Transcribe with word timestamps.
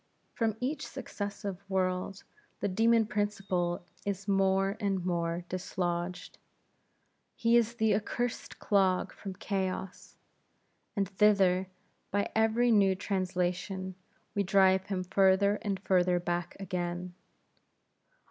From 0.33 0.57
each 0.59 0.87
successive 0.87 1.63
world, 1.69 2.23
the 2.59 2.67
demon 2.67 3.05
Principle 3.05 3.85
is 4.03 4.27
more 4.27 4.75
and 4.79 5.05
more 5.05 5.45
dislodged; 5.47 6.39
he 7.35 7.55
is 7.55 7.75
the 7.75 7.93
accursed 7.93 8.57
clog 8.57 9.13
from 9.13 9.35
chaos, 9.35 10.17
and 10.95 11.07
thither, 11.07 11.67
by 12.09 12.31
every 12.35 12.71
new 12.71 12.95
translation, 12.95 13.93
we 14.33 14.41
drive 14.41 14.85
him 14.87 15.03
further 15.03 15.57
and 15.61 15.79
further 15.79 16.19
back 16.19 16.57
again. 16.59 17.13